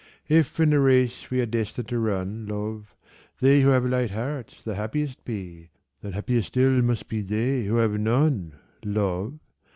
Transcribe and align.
If 0.27 0.59
in 0.59 0.71
the 0.71 0.79
race 0.79 1.29
we 1.29 1.41
are 1.41 1.45
destined 1.45 1.87
to 1.89 1.99
run, 1.99 2.47
love, 2.47 2.95
They 3.39 3.61
who 3.61 3.69
have 3.69 3.85
light 3.85 4.09
hearts 4.09 4.63
the 4.63 4.73
happiest 4.73 5.23
be, 5.25 5.69
Then 6.01 6.13
happier 6.13 6.41
still 6.41 6.81
must 6.81 7.07
be 7.07 7.21
they 7.21 7.65
who 7.65 7.75
have 7.75 7.93
none, 7.99 8.55
love. 8.83 9.37